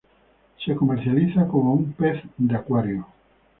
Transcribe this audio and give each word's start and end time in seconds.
Se 0.65 0.73
comercializa 0.73 1.47
como 1.47 1.85
pez 1.99 2.23
de 2.35 2.55
acuario. 2.55 3.05